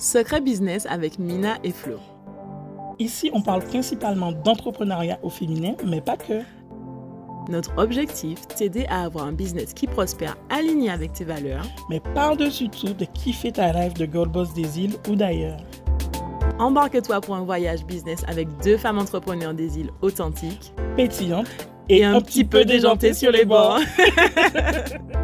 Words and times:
Secret 0.00 0.40
Business 0.40 0.86
avec 0.88 1.18
Mina 1.18 1.58
et 1.62 1.72
Flo. 1.72 1.98
Ici, 2.98 3.30
on 3.34 3.42
parle 3.42 3.62
principalement 3.62 4.32
d'entrepreneuriat 4.32 5.18
au 5.22 5.28
féminin, 5.28 5.74
mais 5.84 6.00
pas 6.00 6.16
que. 6.16 6.40
Notre 7.50 7.76
objectif, 7.76 8.48
t'aider 8.48 8.86
à 8.88 9.02
avoir 9.02 9.26
un 9.26 9.32
business 9.32 9.74
qui 9.74 9.86
prospère 9.86 10.38
aligné 10.48 10.88
avec 10.88 11.12
tes 11.12 11.24
valeurs, 11.24 11.66
mais 11.90 12.00
par-dessus 12.14 12.70
tout 12.70 12.94
de 12.94 13.04
kiffer 13.04 13.52
ta 13.52 13.72
rêve 13.72 13.92
de 13.92 14.06
Gold 14.06 14.32
Boss 14.32 14.54
des 14.54 14.80
îles 14.80 14.96
ou 15.10 15.16
d'ailleurs. 15.16 15.60
Embarque-toi 16.58 17.20
pour 17.20 17.34
un 17.34 17.44
voyage 17.44 17.84
business 17.84 18.24
avec 18.26 18.48
deux 18.64 18.78
femmes 18.78 18.98
entrepreneurs 18.98 19.52
des 19.52 19.80
îles 19.80 19.90
authentiques, 20.00 20.72
pétillantes 20.96 21.46
et, 21.90 22.04
un, 22.04 22.22
petit 22.22 22.44
peu 22.44 22.64
déjantées 22.64 23.12
sur 23.12 23.32
les 23.32 23.44
bords. 23.44 23.80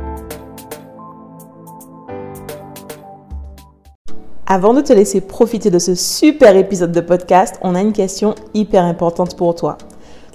Avant 4.56 4.72
de 4.72 4.80
te 4.80 4.94
laisser 4.94 5.20
profiter 5.20 5.68
de 5.68 5.78
ce 5.78 5.94
super 5.94 6.56
épisode 6.56 6.90
de 6.90 7.02
podcast, 7.02 7.56
on 7.60 7.74
a 7.74 7.82
une 7.82 7.92
question 7.92 8.34
hyper 8.54 8.84
importante 8.84 9.36
pour 9.36 9.54
toi. 9.54 9.76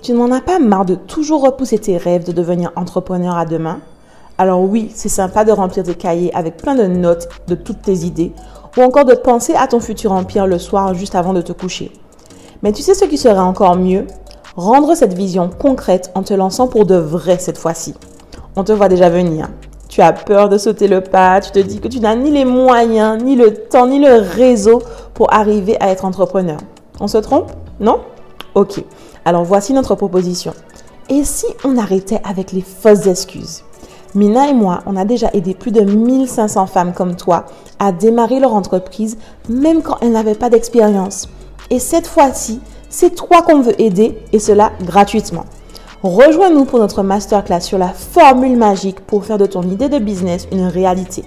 Tu 0.04 0.14
n'en 0.14 0.32
as 0.32 0.42
pas 0.42 0.60
marre 0.60 0.86
de 0.86 0.94
toujours 0.94 1.42
repousser 1.44 1.80
tes 1.80 1.98
rêves 1.98 2.24
de 2.24 2.32
devenir 2.32 2.72
entrepreneur 2.76 3.36
à 3.36 3.46
demain? 3.46 3.80
Alors 4.38 4.62
oui, 4.62 4.92
c'est 4.94 5.10
sympa 5.10 5.44
de 5.44 5.52
remplir 5.52 5.86
tes 5.86 5.96
cahiers 5.96 6.32
avec 6.36 6.58
plein 6.58 6.76
de 6.76 6.86
notes 6.86 7.30
de 7.48 7.56
toutes 7.56 7.82
tes 7.82 8.06
idées 8.06 8.32
ou 8.78 8.82
encore 8.84 9.06
de 9.06 9.16
penser 9.16 9.56
à 9.56 9.66
ton 9.66 9.80
futur 9.80 10.12
empire 10.12 10.46
le 10.46 10.60
soir 10.60 10.94
juste 10.94 11.16
avant 11.16 11.34
de 11.34 11.42
te 11.42 11.52
coucher. 11.52 11.92
Mais 12.62 12.74
tu 12.74 12.84
sais 12.84 12.94
ce 12.94 13.06
qui 13.06 13.18
serait 13.18 13.40
encore 13.40 13.76
mieux? 13.76 14.06
Rendre 14.56 14.94
cette 14.94 15.16
vision 15.16 15.50
concrète 15.50 16.12
en 16.14 16.22
te 16.22 16.36
lançant 16.36 16.68
pour 16.68 16.86
de 16.86 16.94
vrai 16.94 17.40
cette 17.40 17.58
fois-ci. 17.58 17.96
On 18.56 18.64
te 18.64 18.72
voit 18.72 18.88
déjà 18.88 19.10
venir. 19.10 19.50
Tu 19.92 20.00
as 20.00 20.14
peur 20.14 20.48
de 20.48 20.58
sauter 20.58 20.88
le 20.88 21.02
pas, 21.02 21.42
tu 21.42 21.52
te 21.52 21.60
dis 21.60 21.82
que 21.82 21.90
tu 21.90 22.00
n'as 22.00 22.16
ni 22.16 22.32
les 22.32 22.46
moyens, 22.46 23.22
ni 23.22 23.36
le 23.36 23.54
temps, 23.54 23.88
ni 23.88 24.00
le 24.00 24.22
réseau 24.22 24.82
pour 25.14 25.34
arriver 25.34 25.76
à 25.82 25.90
être 25.90 26.06
entrepreneur. 26.06 26.60
On 27.02 27.10
se 27.10 27.18
trompe? 27.18 27.52
Non? 27.82 28.00
Ok. 28.56 28.86
Alors 29.26 29.44
voici 29.44 29.74
notre 29.74 29.96
proposition. 29.96 30.54
Et 31.10 31.26
si 31.26 31.46
on 31.66 31.78
arrêtait 31.78 32.22
avec 32.24 32.54
les 32.54 32.62
fausses 32.62 33.06
excuses? 33.06 33.66
Mina 34.16 34.48
et 34.48 34.54
moi, 34.54 34.80
on 34.86 34.96
a 34.96 35.04
déjà 35.04 35.30
aidé 35.34 35.54
plus 35.54 35.72
de 35.72 35.82
1500 35.82 36.68
femmes 36.68 36.94
comme 36.94 37.18
toi 37.18 37.46
à 37.78 37.92
démarrer 37.92 38.40
leur 38.40 38.54
entreprise 38.54 39.18
même 39.50 39.82
quand 39.82 39.98
elles 40.00 40.14
n'avaient 40.14 40.36
pas 40.36 40.50
d'expérience. 40.50 41.28
Et 41.70 41.80
cette 41.80 42.08
fois-ci, 42.08 42.62
c'est 42.90 43.14
toi 43.14 43.42
qu'on 43.42 43.60
veut 43.60 43.80
aider 43.82 44.18
et 44.32 44.40
cela 44.40 44.72
gratuitement. 44.86 45.44
Rejoins-nous 46.04 46.66
pour 46.66 46.80
notre 46.80 47.04
masterclass 47.04 47.62
sur 47.62 47.78
la 47.78 47.90
formule 47.90 48.58
magique 48.58 49.02
pour 49.02 49.24
faire 49.24 49.38
de 49.38 49.46
ton 49.46 49.62
idée 49.62 49.88
de 49.88 50.00
business 50.00 50.48
une 50.52 50.66
réalité. 50.66 51.24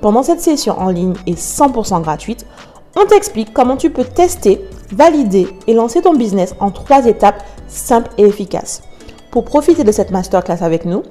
Pendant 0.00 0.22
cette 0.22 0.40
session 0.40 0.78
en 0.78 0.90
ligne 0.90 1.14
et 1.26 1.34
100% 1.34 2.00
gratuite, 2.00 2.46
on 2.94 3.06
t'explique 3.06 3.52
comment 3.52 3.76
tu 3.76 3.90
peux 3.90 4.04
tester, 4.04 4.64
valider 4.92 5.48
et 5.66 5.74
lancer 5.74 6.00
ton 6.00 6.14
business 6.14 6.54
en 6.60 6.70
trois 6.70 7.06
étapes 7.06 7.42
simples 7.66 8.12
et 8.16 8.22
efficaces. 8.22 8.84
Pour 9.32 9.44
profiter 9.44 9.82
de 9.82 9.90
cette 9.90 10.12
masterclass 10.12 10.62
avec 10.62 10.84
nous, 10.84 11.02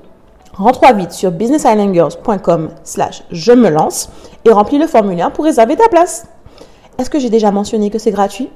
rentre 0.53 0.85
vite 0.95 1.11
sur 1.11 1.31
businessislandgirls.com 1.31 2.69
slash 2.85 3.25
je 3.31 3.51
me 3.51 3.67
lance 3.67 4.11
et 4.45 4.51
remplis 4.51 4.77
le 4.79 4.87
formulaire 4.87 5.33
pour 5.33 5.43
réserver 5.43 5.75
ta 5.75 5.89
place. 5.89 6.27
Est-ce 6.97 7.09
que 7.09 7.19
j'ai 7.19 7.29
déjà 7.29 7.51
mentionné 7.51 7.89
que 7.89 7.99
c'est 7.99 8.11
gratuit? 8.11 8.49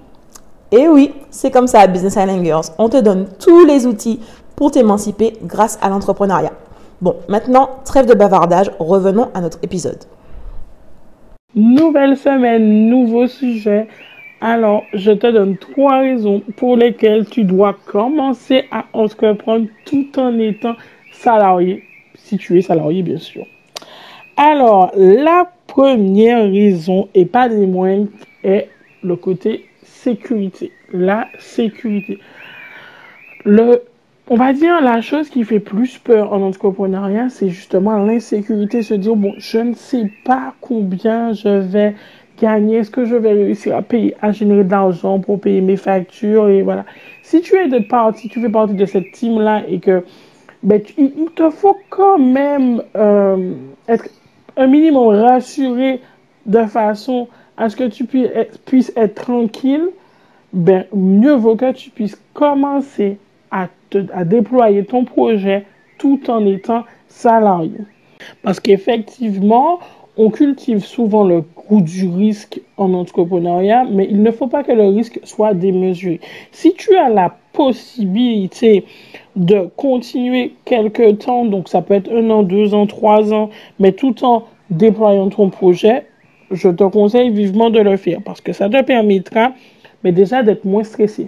Et 0.72 0.88
oui, 0.90 1.14
c'est 1.30 1.50
comme 1.50 1.68
ça 1.68 1.80
à 1.80 1.88
Business 1.88 2.16
Island. 2.16 2.46
On 2.78 2.90
te 2.90 2.98
donne 2.98 3.28
tous 3.40 3.66
les 3.66 3.86
outils 3.86 4.20
pour 4.56 4.72
t'émanciper 4.72 5.34
grâce 5.44 5.80
à 5.82 5.88
l'entrepreneuriat. 5.88 6.52
Bon, 7.00 7.16
maintenant, 7.30 7.70
trêve 7.86 8.06
de 8.06 8.14
bavardage, 8.14 8.72
revenons 8.80 9.30
à 9.34 9.40
notre 9.40 9.60
épisode. 9.64 10.04
Nouvelle 11.56 12.18
semaine, 12.18 12.90
nouveau 12.90 13.28
sujet. 13.28 13.88
Alors, 14.42 14.84
je 14.94 15.12
te 15.12 15.28
donne 15.32 15.58
trois 15.58 16.00
raisons 16.00 16.42
pour 16.58 16.76
lesquelles 16.76 17.26
tu 17.28 17.46
dois 17.46 17.76
commencer 17.86 18.66
à 18.70 18.86
entreprendre 18.92 19.68
tout 19.86 20.20
en 20.20 20.38
étant 20.38 20.76
salarié, 21.14 21.84
si 22.16 22.38
tu 22.38 22.58
es 22.58 22.62
salarié, 22.62 23.04
bien 23.04 23.18
sûr. 23.18 23.46
Alors, 24.36 24.92
la 24.96 25.50
première 25.66 26.44
raison, 26.44 27.08
et 27.16 27.26
pas 27.26 27.48
des 27.48 27.66
moindres, 27.66 28.10
est 28.44 28.68
le 29.02 29.16
côté 29.16 29.66
La 30.94 31.28
sécurité. 31.40 32.20
On 34.30 34.36
va 34.36 34.52
dire 34.52 34.82
la 34.82 35.00
chose 35.00 35.30
qui 35.30 35.46
fait 35.46 35.62
plus 35.62 35.98
peur 36.00 36.34
en 36.34 36.42
entrepreneuriat, 36.42 37.30
c'est 37.30 37.48
justement 37.48 37.98
l'insécurité. 37.98 38.84
Se 38.84 38.94
dire, 38.94 39.16
bon, 39.16 39.34
je 39.38 39.60
ne 39.60 39.74
sais 39.74 40.12
pas 40.26 40.54
combien 40.60 41.32
je 41.32 41.48
vais 41.48 41.96
gagner, 42.42 42.78
est-ce 42.78 42.92
que 42.92 43.06
je 43.06 43.16
vais 43.16 43.32
réussir 43.32 43.76
à 43.76 43.82
payer, 43.82 44.16
à 44.22 44.34
générer 44.34 44.66
de 44.66 45.18
pour 45.20 45.40
payer 45.40 45.62
mes 45.62 45.78
factures 45.78 46.50
et 46.50 46.62
voilà. 46.62 46.86
Si 47.24 47.42
tu 47.42 47.56
es 47.56 47.68
de 47.68 47.80
partie, 47.80 48.30
tu 48.30 48.42
fais 48.42 48.50
partie 48.50 48.76
de 48.76 48.86
cette 48.86 49.12
team-là 49.12 49.64
et 49.68 49.80
que, 49.80 50.04
ben, 50.62 50.82
il 50.98 51.12
te 51.36 51.50
faut 51.50 51.78
quand 51.90 52.20
même 52.20 52.84
euh, 52.96 53.54
être 53.88 54.10
un 54.58 54.68
minimum 54.68 55.08
rassuré 55.08 56.02
de 56.46 56.64
façon 56.66 57.28
à 57.58 57.70
ce 57.70 57.76
que 57.76 57.86
tu 57.86 58.06
puisses 58.06 58.94
être 58.96 59.16
tranquille, 59.16 59.90
ben, 60.54 60.86
mieux 60.94 61.36
vaut 61.36 61.56
que 61.56 61.72
tu 61.74 61.90
puisses 61.90 62.20
commencer 62.34 63.18
à, 63.52 63.68
déployer 64.26 64.86
ton 64.86 65.06
projet 65.06 65.66
tout 65.98 66.30
en 66.30 66.46
étant 66.46 66.84
salarié. 67.08 67.80
Parce 68.44 68.60
qu'effectivement, 68.60 69.80
on 70.18 70.30
cultive 70.30 70.84
souvent 70.84 71.24
le 71.24 71.42
goût 71.42 71.82
du 71.82 72.08
risque 72.08 72.60
en 72.78 72.94
entrepreneuriat, 72.94 73.86
mais 73.90 74.08
il 74.10 74.22
ne 74.22 74.32
faut 74.32 74.48
pas 74.48 74.64
que 74.64 74.72
le 74.72 74.88
risque 74.88 75.20
soit 75.24 75.54
démesuré. 75.54 76.20
Si 76.52 76.74
tu 76.74 76.96
as 76.96 77.10
la 77.10 77.36
possibilité 77.54 78.86
de 79.36 79.70
continuer 79.76 80.54
quelque 80.66 81.12
temps, 81.12 81.46
donc 81.46 81.70
ça 81.70 81.82
peut 81.82 81.94
être 81.94 82.12
un 82.12 82.30
an, 82.30 82.44
deux 82.44 82.74
ans, 82.74 82.88
trois 82.88 83.34
ans, 83.34 83.50
mais 83.80 83.92
tout 83.92 84.24
en 84.24 84.44
déployant 84.70 85.30
ton 85.30 85.50
projet, 85.50 86.06
je 86.52 86.70
te 86.70 86.84
conseille 86.84 87.30
vivement 87.30 87.70
de 87.70 87.80
le 87.80 87.98
faire 87.98 88.20
parce 88.24 88.42
que 88.42 88.54
ça 88.54 88.70
te 88.70 88.82
permettra, 88.84 89.54
mais 90.04 90.12
déjà 90.12 90.44
d'être 90.44 90.66
moins 90.66 90.84
stressé. 90.84 91.28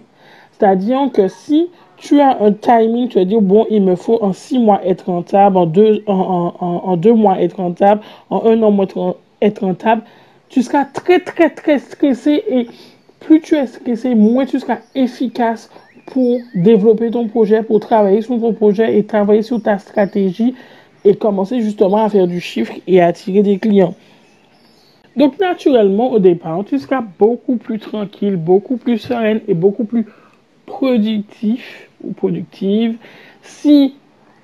C'est-à-dire 0.51 1.09
que 1.13 1.27
si 1.27 1.69
tu 1.97 2.19
as 2.19 2.41
un 2.41 2.53
timing, 2.53 3.09
tu 3.09 3.17
vas 3.19 3.25
dire, 3.25 3.41
bon, 3.41 3.65
il 3.69 3.81
me 3.81 3.95
faut 3.95 4.21
en 4.23 4.33
six 4.33 4.59
mois 4.59 4.81
être 4.85 5.05
rentable, 5.07 5.57
en 5.57 5.65
deux, 5.65 6.03
en, 6.07 6.53
en, 6.59 6.97
deux 6.97 7.13
mois 7.13 7.41
être 7.41 7.57
rentable, 7.57 8.01
en 8.29 8.45
un 8.45 8.61
an 8.63 9.15
être 9.41 9.65
rentable, 9.65 10.03
tu 10.49 10.61
seras 10.61 10.85
très, 10.85 11.19
très, 11.19 11.49
très 11.49 11.79
stressé 11.79 12.43
et 12.49 12.67
plus 13.19 13.41
tu 13.41 13.55
es 13.55 13.67
stressé, 13.67 14.15
moins 14.15 14.45
tu 14.45 14.59
seras 14.59 14.79
efficace 14.95 15.69
pour 16.07 16.39
développer 16.55 17.11
ton 17.11 17.27
projet, 17.27 17.61
pour 17.63 17.79
travailler 17.79 18.21
sur 18.21 18.39
ton 18.39 18.53
projet 18.53 18.97
et 18.97 19.05
travailler 19.05 19.41
sur 19.41 19.61
ta 19.61 19.77
stratégie 19.77 20.55
et 21.05 21.15
commencer 21.15 21.61
justement 21.61 22.03
à 22.03 22.09
faire 22.09 22.27
du 22.27 22.41
chiffre 22.41 22.73
et 22.87 23.01
à 23.01 23.07
attirer 23.07 23.43
des 23.43 23.59
clients. 23.59 23.93
Donc 25.19 25.37
naturellement, 25.37 26.13
au 26.13 26.19
départ, 26.19 26.63
tu 26.65 26.79
seras 26.79 27.01
beaucoup 27.01 27.57
plus 27.57 27.77
tranquille, 27.77 28.37
beaucoup 28.37 28.77
plus 28.77 28.97
sereine 28.97 29.41
et 29.49 29.53
beaucoup 29.53 29.83
plus 29.83 30.05
productif 30.65 31.89
ou 32.01 32.13
productive 32.13 32.95
si 33.41 33.95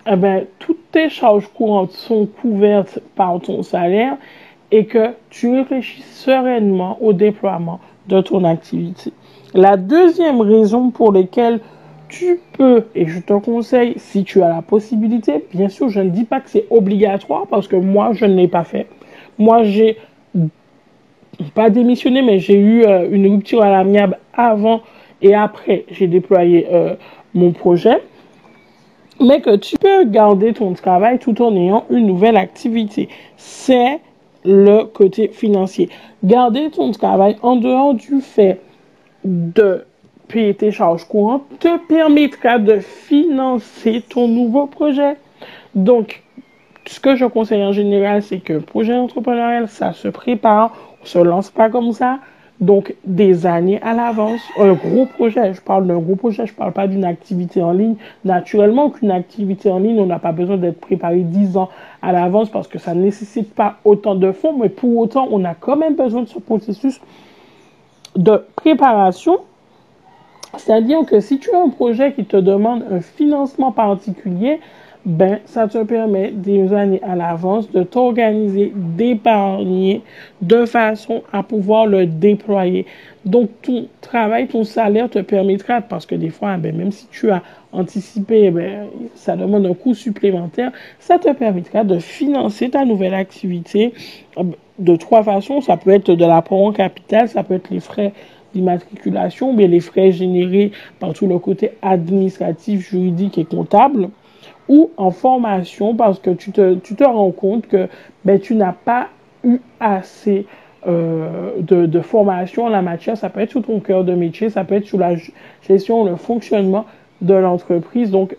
eh 0.05 0.15
ben, 0.17 0.45
toutes 0.59 0.91
tes 0.91 1.07
charges 1.07 1.47
courantes 1.47 1.93
sont 1.93 2.25
couvertes 2.25 2.99
par 3.15 3.39
ton 3.39 3.63
salaire 3.63 4.17
et 4.69 4.85
que 4.85 5.11
tu 5.29 5.49
réfléchis 5.49 6.01
sereinement 6.01 6.97
au 7.01 7.13
déploiement 7.13 7.79
de 8.09 8.19
ton 8.19 8.43
activité. 8.43 9.13
La 9.53 9.77
deuxième 9.77 10.41
raison 10.41 10.91
pour 10.91 11.13
laquelle 11.13 11.61
tu 12.09 12.41
peux, 12.57 12.83
et 12.95 13.07
je 13.07 13.21
te 13.21 13.31
conseille, 13.31 13.93
si 13.95 14.25
tu 14.25 14.41
as 14.41 14.49
la 14.49 14.61
possibilité, 14.61 15.45
bien 15.53 15.69
sûr, 15.69 15.87
je 15.87 16.01
ne 16.01 16.09
dis 16.09 16.25
pas 16.25 16.41
que 16.41 16.49
c'est 16.49 16.65
obligatoire 16.69 17.47
parce 17.47 17.69
que 17.69 17.77
moi, 17.77 18.11
je 18.11 18.25
ne 18.25 18.35
l'ai 18.35 18.49
pas 18.49 18.65
fait. 18.65 18.87
Moi, 19.39 19.63
j'ai 19.63 19.97
pas 21.53 21.69
démissionné, 21.69 22.21
mais 22.21 22.39
j'ai 22.39 22.57
eu 22.57 22.83
euh, 22.83 23.07
une 23.09 23.27
rupture 23.27 23.61
à 23.61 23.69
l'amiable 23.69 24.17
avant 24.33 24.81
et 25.21 25.33
après, 25.33 25.85
j'ai 25.89 26.07
déployé 26.07 26.67
euh, 26.71 26.95
mon 27.33 27.51
projet. 27.51 28.01
Mais 29.19 29.39
que 29.39 29.55
tu 29.55 29.77
peux 29.77 30.03
garder 30.05 30.53
ton 30.53 30.73
travail 30.73 31.19
tout 31.19 31.41
en 31.41 31.55
ayant 31.55 31.85
une 31.89 32.05
nouvelle 32.05 32.35
activité. 32.35 33.07
C'est 33.37 33.99
le 34.43 34.83
côté 34.83 35.29
financier. 35.29 35.89
Garder 36.23 36.69
ton 36.69 36.91
travail 36.91 37.37
en 37.41 37.55
dehors 37.55 37.93
du 37.93 38.19
fait 38.19 38.59
de 39.23 39.85
payer 40.27 40.53
tes 40.53 40.71
charges 40.71 41.05
courantes 41.05 41.43
te 41.59 41.77
permettra 41.87 42.59
de 42.59 42.79
financer 42.79 44.03
ton 44.07 44.27
nouveau 44.27 44.67
projet. 44.67 45.15
Donc, 45.75 46.23
ce 46.85 46.99
que 46.99 47.15
je 47.15 47.25
conseille 47.25 47.63
en 47.63 47.71
général, 47.71 48.21
c'est 48.21 48.39
que 48.39 48.59
projet 48.59 48.93
entrepreneurial, 48.93 49.67
ça 49.67 49.93
se 49.93 50.07
prépare, 50.07 50.75
se 51.07 51.19
lance 51.19 51.49
pas 51.49 51.69
comme 51.69 51.91
ça. 51.91 52.19
donc 52.61 52.95
des 53.03 53.45
années 53.45 53.81
à 53.81 53.93
l'avance. 53.93 54.41
Un 54.57 54.73
gros 54.73 55.05
projet, 55.05 55.53
je 55.53 55.61
parle 55.61 55.87
d'un 55.87 55.97
gros 55.97 56.15
projet, 56.15 56.45
je 56.45 56.53
parle 56.53 56.71
pas 56.71 56.87
d'une 56.87 57.03
activité 57.03 57.61
en 57.61 57.71
ligne. 57.71 57.95
Naturellement 58.23 58.89
qu'une 58.89 59.11
activité 59.11 59.69
en 59.69 59.79
ligne, 59.79 59.99
on 59.99 60.05
n'a 60.05 60.19
pas 60.19 60.31
besoin 60.31 60.57
d'être 60.57 60.79
préparé 60.79 61.19
dix 61.19 61.57
ans 61.57 61.69
à 62.01 62.11
l'avance 62.11 62.49
parce 62.49 62.67
que 62.67 62.79
ça 62.79 62.93
ne 62.93 63.01
nécessite 63.01 63.53
pas 63.53 63.77
autant 63.83 64.15
de 64.15 64.31
fonds, 64.31 64.57
mais 64.57 64.69
pour 64.69 64.97
autant, 64.97 65.27
on 65.31 65.43
a 65.43 65.53
quand 65.53 65.75
même 65.75 65.95
besoin 65.95 66.21
de 66.21 66.27
ce 66.27 66.39
processus 66.39 67.01
de 68.15 68.45
préparation. 68.55 69.39
C'est-à-dire 70.57 71.05
que 71.05 71.19
si 71.19 71.39
tu 71.39 71.53
as 71.53 71.59
un 71.59 71.69
projet 71.69 72.13
qui 72.13 72.23
te 72.23 72.37
demande 72.37 72.85
un 72.89 73.01
financement 73.01 73.73
particulier, 73.73 74.61
ben, 75.05 75.39
ça 75.45 75.67
te 75.67 75.83
permet 75.83 76.31
des 76.31 76.73
années 76.73 77.01
à 77.03 77.15
l'avance 77.15 77.71
de 77.71 77.83
t'organiser, 77.83 78.73
d'épargner 78.75 80.01
de 80.41 80.65
façon 80.65 81.21
à 81.31 81.43
pouvoir 81.43 81.85
le 81.85 82.07
déployer. 82.07 82.87
Donc, 83.23 83.49
ton 83.61 83.87
travail, 84.01 84.47
ton 84.47 84.63
salaire 84.63 85.07
te 85.09 85.19
permettra, 85.19 85.81
parce 85.81 86.07
que 86.07 86.15
des 86.15 86.29
fois, 86.29 86.57
ben, 86.57 86.75
même 86.75 86.91
si 86.91 87.07
tu 87.11 87.29
as 87.29 87.43
anticipé, 87.71 88.49
ben, 88.49 88.87
ça 89.13 89.35
demande 89.35 89.67
un 89.67 89.75
coût 89.75 89.93
supplémentaire, 89.93 90.71
ça 90.99 91.19
te 91.19 91.31
permettra 91.33 91.83
de 91.83 91.99
financer 91.99 92.71
ta 92.71 92.83
nouvelle 92.83 93.13
activité 93.13 93.93
de 94.79 94.95
trois 94.95 95.21
façons. 95.21 95.61
Ça 95.61 95.77
peut 95.77 95.91
être 95.91 96.15
de 96.15 96.25
l'apport 96.25 96.63
en 96.63 96.71
capital, 96.71 97.29
ça 97.29 97.43
peut 97.43 97.53
être 97.53 97.69
les 97.69 97.79
frais 97.79 98.11
d'immatriculation, 98.55 99.53
bien 99.53 99.67
les 99.67 99.81
frais 99.81 100.11
générés 100.11 100.71
par 100.99 101.13
tout 101.13 101.27
le 101.27 101.37
côté 101.37 101.71
administratif, 101.83 102.89
juridique 102.89 103.37
et 103.37 103.45
comptable 103.45 104.09
ou 104.67 104.91
en 104.97 105.11
formation 105.11 105.95
parce 105.95 106.19
que 106.19 106.31
tu 106.31 106.51
te, 106.51 106.75
tu 106.75 106.95
te 106.95 107.03
rends 107.03 107.31
compte 107.31 107.67
que 107.67 107.87
ben, 108.23 108.39
tu 108.39 108.55
n'as 108.55 108.73
pas 108.73 109.09
eu 109.43 109.59
assez 109.79 110.45
euh, 110.87 111.51
de, 111.59 111.85
de, 111.85 112.01
formation 112.01 112.65
en 112.65 112.69
la 112.69 112.81
matière. 112.81 113.17
Ça 113.17 113.29
peut 113.29 113.39
être 113.41 113.51
sur 113.51 113.63
ton 113.63 113.79
cœur 113.79 114.03
de 114.03 114.13
métier, 114.13 114.49
ça 114.49 114.63
peut 114.63 114.75
être 114.75 114.85
sur 114.85 114.97
la 114.97 115.15
gestion, 115.67 116.03
le 116.03 116.15
fonctionnement 116.15 116.85
de 117.21 117.33
l'entreprise. 117.33 118.11
Donc, 118.11 118.35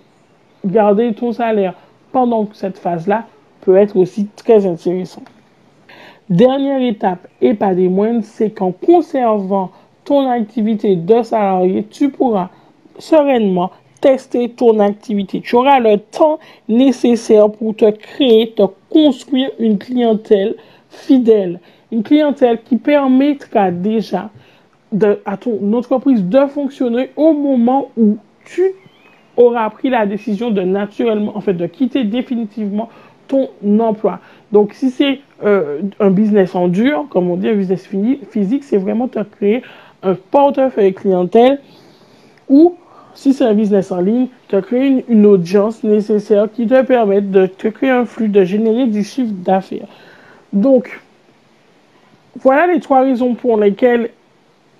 garder 0.64 1.12
ton 1.12 1.32
salaire 1.32 1.74
pendant 2.12 2.48
cette 2.52 2.78
phase-là 2.78 3.26
peut 3.60 3.76
être 3.76 3.96
aussi 3.96 4.28
très 4.36 4.66
intéressant. 4.66 5.22
Dernière 6.28 6.82
étape, 6.82 7.26
et 7.40 7.54
pas 7.54 7.74
des 7.74 7.88
moindres, 7.88 8.24
c'est 8.24 8.50
qu'en 8.50 8.72
conservant 8.72 9.70
ton 10.04 10.28
activité 10.28 10.96
de 10.96 11.22
salarié, 11.22 11.84
tu 11.90 12.10
pourras 12.10 12.50
sereinement 12.98 13.70
tester 14.06 14.50
ton 14.50 14.78
activité. 14.78 15.40
Tu 15.40 15.56
auras 15.56 15.80
le 15.80 15.98
temps 15.98 16.38
nécessaire 16.68 17.50
pour 17.50 17.74
te 17.74 17.90
créer, 17.90 18.52
te 18.52 18.62
construire 18.88 19.50
une 19.58 19.78
clientèle 19.78 20.54
fidèle. 20.90 21.58
Une 21.90 22.04
clientèle 22.04 22.62
qui 22.62 22.76
permettra 22.76 23.72
déjà 23.72 24.30
de, 24.92 25.18
à 25.26 25.36
ton 25.36 25.72
entreprise 25.72 26.22
de 26.22 26.46
fonctionner 26.46 27.10
au 27.16 27.32
moment 27.32 27.90
où 27.96 28.18
tu 28.44 28.62
auras 29.36 29.68
pris 29.70 29.90
la 29.90 30.06
décision 30.06 30.52
de 30.52 30.62
naturellement, 30.62 31.36
en 31.36 31.40
fait, 31.40 31.54
de 31.54 31.66
quitter 31.66 32.04
définitivement 32.04 32.88
ton 33.26 33.48
emploi. 33.80 34.20
Donc, 34.52 34.72
si 34.72 34.90
c'est 34.90 35.18
euh, 35.42 35.80
un 35.98 36.10
business 36.10 36.54
en 36.54 36.68
dur, 36.68 37.06
comme 37.10 37.28
on 37.28 37.36
dit, 37.36 37.48
un 37.48 37.54
business 37.54 37.88
physique, 38.30 38.62
c'est 38.62 38.78
vraiment 38.78 39.08
te 39.08 39.18
créer 39.24 39.62
un 40.04 40.14
portefeuille 40.14 40.94
clientèle 40.94 41.60
où 42.48 42.76
si 43.16 43.42
un 43.42 43.54
business 43.54 43.90
en 43.90 44.00
ligne, 44.00 44.28
tu 44.48 44.56
as 44.56 44.62
créé 44.62 45.04
une, 45.08 45.26
audience 45.26 45.82
nécessaire 45.82 46.48
qui 46.52 46.66
te 46.66 46.82
permet 46.82 47.22
de 47.22 47.46
te 47.46 47.68
créer 47.68 47.90
un 47.90 48.04
flux, 48.04 48.28
de 48.28 48.44
générer 48.44 48.86
du 48.86 49.02
chiffre 49.02 49.32
d'affaires. 49.32 49.88
Donc, 50.52 51.00
voilà 52.40 52.66
les 52.66 52.80
trois 52.80 53.00
raisons 53.00 53.34
pour 53.34 53.58
lesquelles 53.58 54.10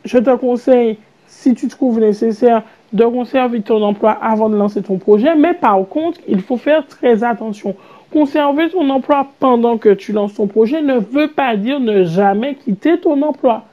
je 0.04 0.18
te 0.18 0.36
conseille, 0.36 0.98
si 1.26 1.54
tu 1.54 1.68
trouves 1.68 1.98
nécessaire, 1.98 2.62
de 2.92 3.04
conserver 3.04 3.62
ton 3.62 3.82
emploi 3.82 4.12
avant 4.12 4.50
de 4.50 4.56
lancer 4.56 4.82
ton 4.82 4.98
projet. 4.98 5.34
Mais 5.34 5.54
par 5.54 5.78
contre, 5.88 6.20
il 6.28 6.42
faut 6.42 6.58
faire 6.58 6.86
très 6.86 7.24
attention. 7.24 7.74
Conserver 8.12 8.68
ton 8.68 8.88
emploi 8.90 9.26
pendant 9.40 9.78
que 9.78 9.88
tu 9.88 10.12
lances 10.12 10.34
ton 10.34 10.46
projet 10.46 10.82
ne 10.82 10.98
veut 10.98 11.28
pas 11.28 11.56
dire 11.56 11.80
ne 11.80 12.04
jamais 12.04 12.54
quitter 12.54 13.00
ton 13.00 13.20
emploi. 13.22 13.64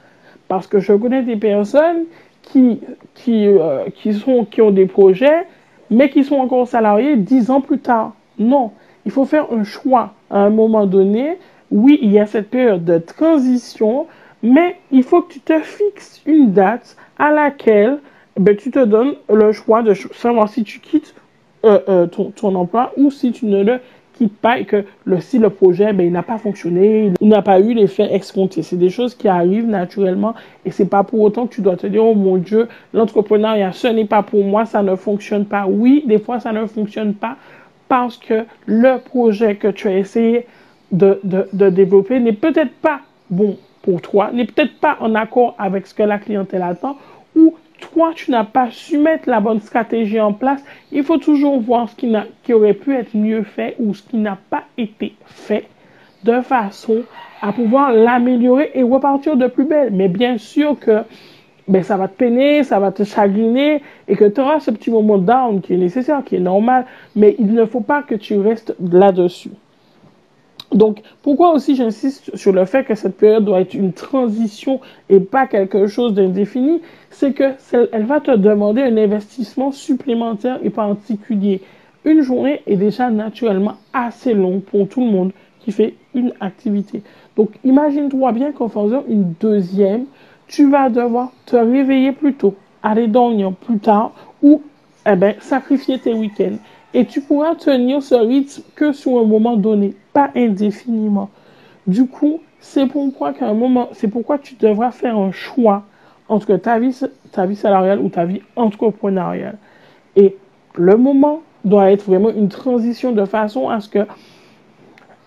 Parce 0.47 0.67
que 0.67 0.79
je 0.79 0.93
connais 0.93 1.21
des 1.21 1.35
personnes 1.35 2.05
qui, 2.43 2.79
qui, 3.15 3.47
euh, 3.47 3.85
qui, 3.95 4.13
sont, 4.13 4.45
qui 4.45 4.61
ont 4.61 4.71
des 4.71 4.85
projets, 4.85 5.45
mais 5.89 6.09
qui 6.09 6.23
sont 6.23 6.35
encore 6.35 6.67
salariés 6.67 7.15
dix 7.15 7.49
ans 7.49 7.61
plus 7.61 7.79
tard. 7.79 8.13
Non, 8.37 8.71
il 9.05 9.11
faut 9.11 9.25
faire 9.25 9.51
un 9.51 9.63
choix 9.63 10.13
à 10.29 10.39
un 10.39 10.49
moment 10.49 10.85
donné. 10.85 11.37
Oui, 11.71 11.99
il 12.01 12.11
y 12.11 12.19
a 12.19 12.25
cette 12.25 12.49
période 12.49 12.85
de 12.85 12.99
transition, 12.99 14.05
mais 14.43 14.75
il 14.91 15.03
faut 15.03 15.21
que 15.21 15.33
tu 15.33 15.39
te 15.39 15.59
fixes 15.59 16.21
une 16.25 16.51
date 16.51 16.95
à 17.17 17.31
laquelle 17.31 17.99
ben, 18.39 18.55
tu 18.55 18.71
te 18.71 18.83
donnes 18.83 19.15
le 19.31 19.51
choix 19.51 19.81
de 19.81 19.93
savoir 19.93 20.49
si 20.49 20.63
tu 20.63 20.79
quittes 20.79 21.15
euh, 21.65 21.79
euh, 21.87 22.07
ton, 22.07 22.31
ton 22.31 22.55
emploi 22.55 22.91
ou 22.97 23.09
si 23.09 23.31
tu 23.31 23.45
ne 23.45 23.63
le 23.63 23.79
qui 24.13 24.27
pas 24.27 24.63
que 24.63 24.85
le, 25.05 25.19
si 25.19 25.39
le 25.39 25.49
projet 25.49 25.93
ben, 25.93 26.11
n'a 26.11 26.23
pas 26.23 26.37
fonctionné, 26.37 27.11
il 27.19 27.27
n'a 27.27 27.41
pas 27.41 27.59
eu 27.59 27.73
l'effet 27.73 28.13
escompté. 28.13 28.63
C'est 28.63 28.77
des 28.77 28.89
choses 28.89 29.15
qui 29.15 29.27
arrivent 29.27 29.67
naturellement 29.67 30.35
et 30.65 30.71
c'est 30.71 30.85
pas 30.85 31.03
pour 31.03 31.21
autant 31.21 31.47
que 31.47 31.53
tu 31.53 31.61
dois 31.61 31.75
te 31.75 31.87
dire 31.87 32.05
oh 32.05 32.13
mon 32.13 32.37
Dieu, 32.37 32.67
l'entrepreneuriat 32.93 33.71
ce 33.71 33.87
n'est 33.87 34.05
pas 34.05 34.23
pour 34.23 34.43
moi, 34.43 34.65
ça 34.65 34.83
ne 34.83 34.95
fonctionne 34.95 35.45
pas. 35.45 35.65
Oui, 35.67 36.03
des 36.07 36.19
fois 36.19 36.39
ça 36.39 36.51
ne 36.51 36.65
fonctionne 36.65 37.13
pas 37.13 37.37
parce 37.87 38.17
que 38.17 38.45
le 38.65 38.99
projet 38.99 39.55
que 39.55 39.67
tu 39.67 39.87
as 39.87 39.97
essayé 39.97 40.45
de, 40.91 41.19
de, 41.23 41.47
de 41.53 41.69
développer 41.69 42.19
n'est 42.19 42.33
peut-être 42.33 42.73
pas 42.81 43.01
bon 43.29 43.57
pour 43.81 44.01
toi, 44.01 44.31
n'est 44.31 44.45
peut-être 44.45 44.79
pas 44.79 44.97
en 44.99 45.13
accord 45.15 45.55
avec 45.57 45.87
ce 45.87 45.93
que 45.93 46.03
la 46.03 46.17
clientèle 46.17 46.61
attend 46.61 46.97
ou 47.35 47.55
toi, 47.91 48.11
tu 48.15 48.31
n'as 48.31 48.43
pas 48.43 48.69
su 48.71 48.97
mettre 48.97 49.29
la 49.29 49.39
bonne 49.39 49.61
stratégie 49.61 50.19
en 50.19 50.33
place, 50.33 50.63
il 50.91 51.03
faut 51.03 51.17
toujours 51.17 51.59
voir 51.59 51.89
ce 51.89 51.95
qui, 51.95 52.53
aurait 52.53 52.73
pu 52.73 52.95
être 52.95 53.15
mieux 53.15 53.43
fait 53.43 53.75
ou 53.79 53.93
ce 53.93 54.03
qui 54.03 54.17
n'a 54.17 54.37
pas 54.49 54.63
été 54.77 55.15
fait 55.25 55.67
de 56.23 56.41
façon 56.41 57.03
à 57.41 57.51
pouvoir 57.51 57.91
l'améliorer 57.91 58.71
et 58.73 58.83
repartir 58.83 59.35
de 59.35 59.47
plus 59.47 59.65
belle. 59.65 59.91
Mais 59.91 60.07
bien 60.07 60.37
sûr 60.37 60.79
que 60.79 61.03
ben, 61.67 61.83
ça 61.83 61.97
va 61.97 62.07
te 62.07 62.17
peiner, 62.17 62.63
ça 62.63 62.79
va 62.79 62.91
te 62.91 63.03
chagriner 63.03 63.81
et 64.07 64.15
que 64.15 64.25
tu 64.25 64.41
auras 64.41 64.59
ce 64.59 64.71
petit 64.71 64.91
moment 64.91 65.17
down 65.17 65.61
qui 65.61 65.73
est 65.73 65.77
nécessaire, 65.77 66.23
qui 66.23 66.35
est 66.35 66.39
normal, 66.39 66.85
mais 67.15 67.35
il 67.39 67.53
ne 67.53 67.65
faut 67.65 67.81
pas 67.81 68.03
que 68.03 68.15
tu 68.15 68.37
restes 68.39 68.75
là-dessus. 68.79 69.51
Donc, 70.73 71.01
pourquoi 71.21 71.53
aussi 71.53 71.75
j'insiste 71.75 72.35
sur 72.35 72.51
le 72.51 72.65
fait 72.65 72.83
que 72.83 72.95
cette 72.95 73.17
période 73.17 73.45
doit 73.45 73.61
être 73.61 73.73
une 73.73 73.93
transition 73.93 74.79
et 75.09 75.19
pas 75.19 75.45
quelque 75.45 75.87
chose 75.87 76.13
d'indéfini, 76.13 76.81
c'est 77.11 77.33
que 77.33 77.53
elle 77.91 78.05
va 78.05 78.19
te 78.19 78.31
demander 78.31 78.81
un 78.81 78.97
investissement 78.97 79.71
supplémentaire 79.71 80.59
et 80.63 80.69
particulier. 80.69 81.61
Une 82.05 82.21
journée 82.21 82.61
est 82.65 82.75
déjà 82.75 83.09
naturellement 83.09 83.75
assez 83.93 84.33
longue 84.33 84.61
pour 84.61 84.87
tout 84.89 85.01
le 85.01 85.11
monde 85.11 85.31
qui 85.59 85.71
fait 85.71 85.95
une 86.15 86.33
activité. 86.39 87.01
Donc, 87.37 87.51
imagine-toi 87.63 88.31
bien 88.31 88.51
qu'en 88.51 88.67
faisant 88.67 89.03
une 89.07 89.33
deuxième, 89.39 90.05
tu 90.47 90.69
vas 90.69 90.89
devoir 90.89 91.31
te 91.45 91.55
réveiller 91.55 92.11
plus 92.11 92.33
tôt, 92.33 92.55
aller 92.81 93.07
dormir 93.07 93.53
plus 93.53 93.79
tard 93.79 94.11
ou 94.41 94.61
eh 95.05 95.15
ben, 95.15 95.35
sacrifier 95.39 95.99
tes 95.99 96.13
week-ends. 96.13 96.57
Et 96.93 97.05
tu 97.05 97.21
pourras 97.21 97.55
tenir 97.55 98.03
ce 98.03 98.15
rythme 98.15 98.61
que 98.75 98.91
sur 98.91 99.19
un 99.19 99.25
moment 99.25 99.57
donné, 99.57 99.95
pas 100.13 100.29
indéfiniment. 100.35 101.29
Du 101.87 102.07
coup, 102.07 102.41
c'est 102.59 102.85
pourquoi 102.85 103.33
qu'à 103.33 103.47
un 103.47 103.53
moment, 103.53 103.89
c'est 103.93 104.07
pourquoi 104.07 104.37
tu 104.37 104.55
devras 104.55 104.91
faire 104.91 105.17
un 105.17 105.31
choix 105.31 105.83
entre 106.29 106.55
ta 106.55 106.79
vie, 106.79 106.93
salariale 107.55 107.99
ou 107.99 108.09
ta 108.09 108.25
vie 108.25 108.41
entrepreneuriale. 108.55 109.57
Et 110.15 110.37
le 110.75 110.95
moment 110.97 111.41
doit 111.65 111.91
être 111.91 112.05
vraiment 112.05 112.29
une 112.29 112.49
transition 112.49 113.11
de 113.11 113.25
façon 113.25 113.69
à 113.69 113.79
ce 113.79 113.89
que, 113.89 113.99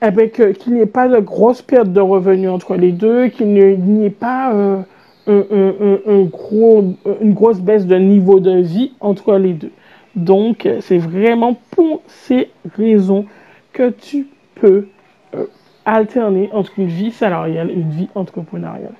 eh 0.02 0.10
ben, 0.10 0.30
qu'il 0.30 0.74
n'y 0.74 0.80
ait 0.80 0.86
pas 0.86 1.08
de 1.08 1.18
grosse 1.18 1.62
perte 1.62 1.92
de 1.92 2.00
revenus 2.00 2.50
entre 2.50 2.76
les 2.76 2.92
deux, 2.92 3.28
qu'il 3.28 3.52
n'y 3.52 4.04
ait 4.04 4.10
pas 4.10 4.52
euh, 4.54 4.82
un, 5.26 6.22
gros, 6.24 6.94
une 7.20 7.34
grosse 7.34 7.60
baisse 7.60 7.86
de 7.86 7.96
niveau 7.96 8.40
de 8.40 8.58
vie 8.58 8.92
entre 9.00 9.36
les 9.36 9.52
deux. 9.52 9.72
Donc, 10.16 10.66
c'est 10.80 10.98
vraiment 10.98 11.54
pour 11.70 12.02
ces 12.06 12.50
raisons 12.76 13.26
que 13.72 13.90
tu 13.90 14.26
peux 14.54 14.88
euh, 15.34 15.46
alterner 15.84 16.48
entre 16.52 16.72
une 16.78 16.88
vie 16.88 17.12
salariale 17.12 17.70
et 17.70 17.74
une 17.74 17.90
vie 17.90 18.08
entrepreneuriale. 18.14 18.94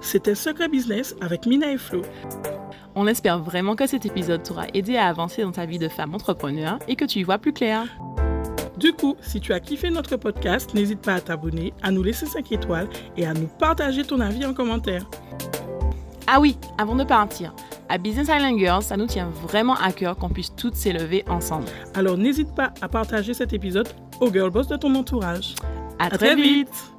C'était 0.00 0.36
Secret 0.36 0.68
Business 0.68 1.16
avec 1.20 1.46
Mina 1.46 1.72
et 1.72 1.78
Flo. 1.78 2.02
On 2.94 3.08
espère 3.08 3.40
vraiment 3.40 3.74
que 3.74 3.86
cet 3.86 4.06
épisode 4.06 4.42
t'aura 4.44 4.66
aidé 4.72 4.96
à 4.96 5.08
avancer 5.08 5.42
dans 5.42 5.52
ta 5.52 5.66
vie 5.66 5.78
de 5.78 5.88
femme 5.88 6.14
entrepreneur 6.14 6.78
et 6.86 6.94
que 6.94 7.04
tu 7.04 7.18
y 7.18 7.22
vois 7.24 7.38
plus 7.38 7.52
clair. 7.52 7.84
Du 8.78 8.92
coup, 8.92 9.16
si 9.20 9.40
tu 9.40 9.52
as 9.52 9.60
kiffé 9.60 9.90
notre 9.90 10.16
podcast, 10.16 10.74
n'hésite 10.74 11.00
pas 11.00 11.14
à 11.14 11.20
t'abonner, 11.20 11.72
à 11.82 11.90
nous 11.90 12.02
laisser 12.02 12.26
5 12.26 12.52
étoiles 12.52 12.88
et 13.16 13.26
à 13.26 13.34
nous 13.34 13.48
partager 13.58 14.04
ton 14.04 14.20
avis 14.20 14.46
en 14.46 14.54
commentaire. 14.54 15.04
Ah 16.26 16.40
oui, 16.40 16.56
avant 16.78 16.94
de 16.94 17.04
partir, 17.04 17.54
à 17.88 17.98
Business 17.98 18.28
Island 18.28 18.58
Girls, 18.58 18.82
ça 18.82 18.96
nous 18.96 19.06
tient 19.06 19.30
vraiment 19.30 19.74
à 19.74 19.92
cœur 19.92 20.16
qu'on 20.16 20.28
puisse 20.28 20.54
toutes 20.54 20.74
s'élever 20.74 21.24
ensemble. 21.28 21.66
Alors 21.94 22.16
n'hésite 22.16 22.54
pas 22.54 22.72
à 22.80 22.88
partager 22.88 23.34
cet 23.34 23.52
épisode 23.52 23.88
aux 24.20 24.32
girl 24.32 24.50
boss 24.50 24.66
de 24.68 24.76
ton 24.76 24.94
entourage. 24.94 25.54
À, 25.98 26.10
très, 26.10 26.34
vite. 26.34 26.92